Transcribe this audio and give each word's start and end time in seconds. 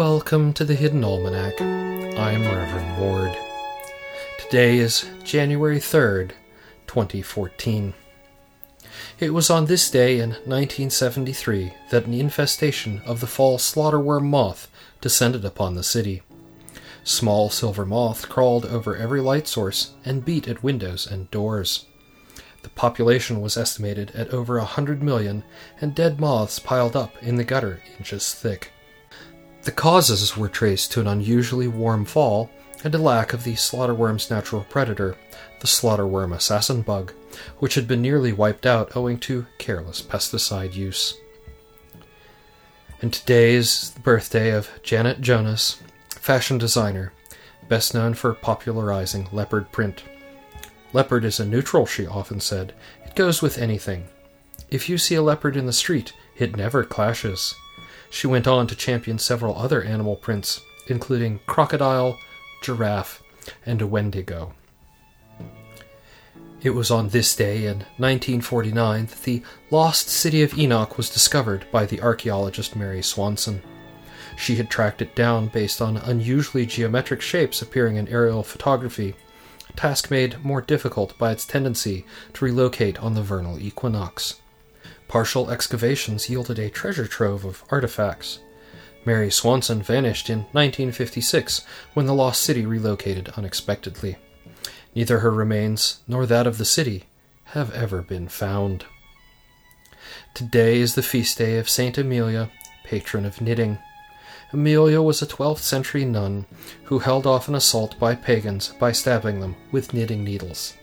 welcome 0.00 0.50
to 0.50 0.64
the 0.64 0.74
Hidden 0.74 1.04
Almanac. 1.04 1.60
I'm 1.60 2.40
Reverend 2.40 2.98
Ward. 2.98 3.36
Today 4.38 4.78
is 4.78 5.04
January 5.24 5.76
3rd, 5.76 6.30
2014. 6.86 7.92
It 9.18 9.34
was 9.34 9.50
on 9.50 9.66
this 9.66 9.90
day 9.90 10.14
in 10.14 10.30
1973 10.30 11.74
that 11.90 12.06
an 12.06 12.14
infestation 12.14 13.02
of 13.04 13.20
the 13.20 13.26
fall 13.26 13.58
slaughterworm 13.58 14.24
moth 14.24 14.68
descended 15.02 15.44
upon 15.44 15.74
the 15.74 15.82
city. 15.82 16.22
Small 17.04 17.50
silver 17.50 17.84
moth 17.84 18.26
crawled 18.30 18.64
over 18.64 18.96
every 18.96 19.20
light 19.20 19.46
source 19.46 19.92
and 20.02 20.24
beat 20.24 20.48
at 20.48 20.62
windows 20.62 21.06
and 21.06 21.30
doors. 21.30 21.84
The 22.62 22.70
population 22.70 23.42
was 23.42 23.58
estimated 23.58 24.12
at 24.12 24.30
over 24.30 24.56
a 24.56 24.64
hundred 24.64 25.02
million, 25.02 25.44
and 25.78 25.94
dead 25.94 26.18
moths 26.18 26.58
piled 26.58 26.96
up 26.96 27.22
in 27.22 27.36
the 27.36 27.44
gutter 27.44 27.82
inches 27.98 28.32
thick. 28.32 28.72
The 29.70 29.76
causes 29.76 30.36
were 30.36 30.48
traced 30.48 30.90
to 30.90 31.00
an 31.00 31.06
unusually 31.06 31.68
warm 31.68 32.04
fall 32.04 32.50
and 32.82 32.92
a 32.92 32.98
lack 32.98 33.32
of 33.32 33.44
the 33.44 33.54
slaughterworm's 33.54 34.28
natural 34.28 34.66
predator, 34.68 35.16
the 35.60 35.68
slaughterworm 35.68 36.34
assassin 36.34 36.82
bug, 36.82 37.12
which 37.60 37.76
had 37.76 37.86
been 37.86 38.02
nearly 38.02 38.32
wiped 38.32 38.66
out 38.66 38.96
owing 38.96 39.16
to 39.20 39.46
careless 39.58 40.02
pesticide 40.02 40.74
use. 40.74 41.16
And 43.00 43.12
today 43.12 43.54
is 43.54 43.90
the 43.90 44.00
birthday 44.00 44.50
of 44.50 44.68
Janet 44.82 45.20
Jonas, 45.20 45.80
fashion 46.08 46.58
designer, 46.58 47.12
best 47.68 47.94
known 47.94 48.14
for 48.14 48.34
popularizing 48.34 49.28
leopard 49.30 49.70
print. 49.70 50.02
Leopard 50.92 51.24
is 51.24 51.38
a 51.38 51.46
neutral, 51.46 51.86
she 51.86 52.08
often 52.08 52.40
said. 52.40 52.74
It 53.06 53.14
goes 53.14 53.40
with 53.40 53.56
anything. 53.56 54.08
If 54.68 54.88
you 54.88 54.98
see 54.98 55.14
a 55.14 55.22
leopard 55.22 55.56
in 55.56 55.66
the 55.66 55.72
street, 55.72 56.12
it 56.36 56.56
never 56.56 56.82
clashes. 56.82 57.54
She 58.10 58.26
went 58.26 58.48
on 58.48 58.66
to 58.66 58.74
champion 58.74 59.18
several 59.18 59.56
other 59.56 59.82
animal 59.82 60.16
prints, 60.16 60.60
including 60.88 61.40
crocodile, 61.46 62.18
giraffe, 62.60 63.22
and 63.64 63.80
a 63.80 63.86
wendigo. 63.86 64.52
It 66.62 66.70
was 66.70 66.90
on 66.90 67.08
this 67.08 67.34
day 67.34 67.64
in 67.64 67.78
1949 67.96 69.06
that 69.06 69.22
the 69.22 69.42
lost 69.70 70.08
city 70.08 70.42
of 70.42 70.58
Enoch 70.58 70.98
was 70.98 71.08
discovered 71.08 71.64
by 71.72 71.86
the 71.86 72.02
archaeologist 72.02 72.76
Mary 72.76 73.00
Swanson. 73.00 73.62
She 74.36 74.56
had 74.56 74.68
tracked 74.68 75.00
it 75.00 75.14
down 75.14 75.48
based 75.48 75.80
on 75.80 75.96
unusually 75.96 76.66
geometric 76.66 77.22
shapes 77.22 77.62
appearing 77.62 77.96
in 77.96 78.08
aerial 78.08 78.42
photography, 78.42 79.14
a 79.70 79.72
task 79.72 80.10
made 80.10 80.44
more 80.44 80.60
difficult 80.60 81.16
by 81.16 81.32
its 81.32 81.46
tendency 81.46 82.04
to 82.34 82.44
relocate 82.44 82.98
on 82.98 83.14
the 83.14 83.22
vernal 83.22 83.58
equinox. 83.58 84.40
Partial 85.10 85.50
excavations 85.50 86.30
yielded 86.30 86.60
a 86.60 86.70
treasure 86.70 87.08
trove 87.08 87.44
of 87.44 87.64
artifacts. 87.68 88.38
Mary 89.04 89.28
Swanson 89.28 89.82
vanished 89.82 90.30
in 90.30 90.42
1956 90.52 91.66
when 91.94 92.06
the 92.06 92.14
lost 92.14 92.40
city 92.40 92.64
relocated 92.64 93.28
unexpectedly. 93.30 94.18
Neither 94.94 95.18
her 95.18 95.32
remains 95.32 95.98
nor 96.06 96.26
that 96.26 96.46
of 96.46 96.58
the 96.58 96.64
city 96.64 97.06
have 97.46 97.74
ever 97.74 98.02
been 98.02 98.28
found. 98.28 98.84
Today 100.32 100.78
is 100.78 100.94
the 100.94 101.02
feast 101.02 101.38
day 101.38 101.58
of 101.58 101.68
Saint 101.68 101.98
Amelia, 101.98 102.52
patron 102.84 103.24
of 103.24 103.40
knitting. 103.40 103.78
Amelia 104.52 105.02
was 105.02 105.20
a 105.20 105.26
12th 105.26 105.58
century 105.58 106.04
nun 106.04 106.46
who 106.84 107.00
held 107.00 107.26
off 107.26 107.48
an 107.48 107.56
assault 107.56 107.98
by 107.98 108.14
pagans 108.14 108.68
by 108.78 108.92
stabbing 108.92 109.40
them 109.40 109.56
with 109.72 109.92
knitting 109.92 110.22
needles. 110.22 110.74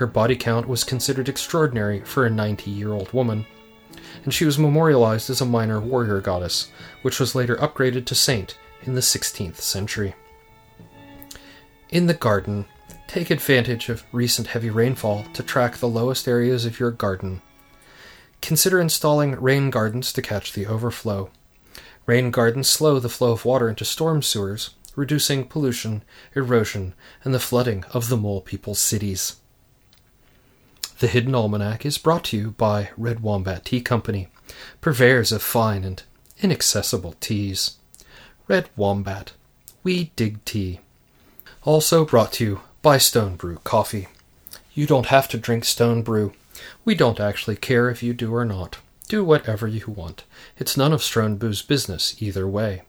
Her 0.00 0.06
body 0.06 0.34
count 0.34 0.66
was 0.66 0.82
considered 0.82 1.28
extraordinary 1.28 2.00
for 2.00 2.24
a 2.24 2.30
90 2.30 2.70
year 2.70 2.94
old 2.94 3.12
woman, 3.12 3.44
and 4.24 4.32
she 4.32 4.46
was 4.46 4.58
memorialized 4.58 5.28
as 5.28 5.42
a 5.42 5.44
minor 5.44 5.78
warrior 5.78 6.22
goddess, 6.22 6.70
which 7.02 7.20
was 7.20 7.34
later 7.34 7.54
upgraded 7.56 8.06
to 8.06 8.14
saint 8.14 8.56
in 8.84 8.94
the 8.94 9.02
16th 9.02 9.56
century. 9.56 10.14
In 11.90 12.06
the 12.06 12.14
garden, 12.14 12.64
take 13.08 13.28
advantage 13.28 13.90
of 13.90 14.06
recent 14.10 14.48
heavy 14.48 14.70
rainfall 14.70 15.26
to 15.34 15.42
track 15.42 15.76
the 15.76 15.86
lowest 15.86 16.26
areas 16.26 16.64
of 16.64 16.80
your 16.80 16.90
garden. 16.90 17.42
Consider 18.40 18.80
installing 18.80 19.32
rain 19.32 19.68
gardens 19.68 20.14
to 20.14 20.22
catch 20.22 20.54
the 20.54 20.66
overflow. 20.66 21.28
Rain 22.06 22.30
gardens 22.30 22.70
slow 22.70 23.00
the 23.00 23.10
flow 23.10 23.32
of 23.32 23.44
water 23.44 23.68
into 23.68 23.84
storm 23.84 24.22
sewers, 24.22 24.70
reducing 24.96 25.46
pollution, 25.46 26.02
erosion, 26.34 26.94
and 27.22 27.34
the 27.34 27.38
flooding 27.38 27.84
of 27.92 28.08
the 28.08 28.16
mole 28.16 28.40
people's 28.40 28.78
cities. 28.78 29.36
The 31.00 31.08
Hidden 31.08 31.34
Almanac 31.34 31.86
is 31.86 31.96
brought 31.96 32.24
to 32.24 32.36
you 32.36 32.50
by 32.50 32.90
Red 32.94 33.20
Wombat 33.20 33.64
Tea 33.64 33.80
Company, 33.80 34.28
purveyors 34.82 35.32
of 35.32 35.42
fine 35.42 35.82
and 35.82 36.02
inaccessible 36.42 37.14
teas. 37.20 37.78
Red 38.48 38.68
Wombat, 38.76 39.32
we 39.82 40.12
dig 40.14 40.44
tea. 40.44 40.80
Also 41.64 42.04
brought 42.04 42.34
to 42.34 42.44
you 42.44 42.60
by 42.82 42.98
Stone 42.98 43.36
Brew 43.36 43.56
Coffee. 43.64 44.08
You 44.74 44.86
don't 44.86 45.06
have 45.06 45.26
to 45.28 45.38
drink 45.38 45.64
Stone 45.64 46.02
Brew. 46.02 46.34
We 46.84 46.94
don't 46.94 47.18
actually 47.18 47.56
care 47.56 47.88
if 47.88 48.02
you 48.02 48.12
do 48.12 48.34
or 48.34 48.44
not. 48.44 48.76
Do 49.08 49.24
whatever 49.24 49.66
you 49.66 49.86
want. 49.86 50.24
It's 50.58 50.76
none 50.76 50.92
of 50.92 51.02
Stone 51.02 51.36
Brew's 51.36 51.62
business 51.62 52.14
either 52.20 52.46
way. 52.46 52.82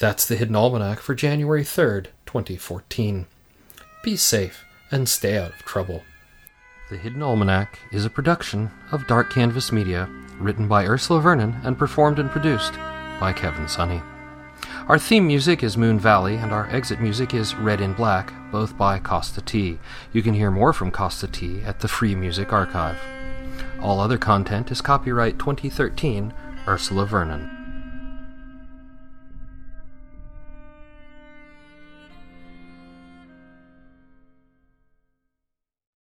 That's 0.00 0.26
the 0.26 0.34
Hidden 0.34 0.56
Almanac 0.56 0.98
for 0.98 1.14
January 1.14 1.62
3rd, 1.62 2.06
2014. 2.26 3.26
Be 4.02 4.16
safe 4.16 4.64
and 4.90 5.08
stay 5.08 5.38
out 5.38 5.52
of 5.52 5.58
trouble. 5.58 6.02
The 6.90 6.98
Hidden 6.98 7.22
Almanac 7.22 7.78
is 7.92 8.04
a 8.04 8.10
production 8.10 8.70
of 8.92 9.06
Dark 9.06 9.32
Canvas 9.32 9.72
Media, 9.72 10.06
written 10.38 10.68
by 10.68 10.84
Ursula 10.84 11.18
Vernon 11.18 11.56
and 11.64 11.78
performed 11.78 12.18
and 12.18 12.30
produced 12.30 12.74
by 13.18 13.32
Kevin 13.34 13.68
Sonney. 13.68 14.02
Our 14.86 14.98
theme 14.98 15.26
music 15.26 15.62
is 15.62 15.78
Moon 15.78 15.98
Valley, 15.98 16.36
and 16.36 16.52
our 16.52 16.68
exit 16.68 17.00
music 17.00 17.32
is 17.32 17.54
Red 17.54 17.80
in 17.80 17.94
Black, 17.94 18.34
both 18.52 18.76
by 18.76 18.98
Kosta 18.98 19.42
T. 19.42 19.78
You 20.12 20.22
can 20.22 20.34
hear 20.34 20.50
more 20.50 20.74
from 20.74 20.92
Kosta 20.92 21.32
T 21.32 21.62
at 21.62 21.80
the 21.80 21.88
Free 21.88 22.14
Music 22.14 22.52
Archive. 22.52 23.00
All 23.80 23.98
other 23.98 24.18
content 24.18 24.70
is 24.70 24.82
copyright 24.82 25.38
2013 25.38 26.34
Ursula 26.68 27.06
Vernon. 27.06 27.53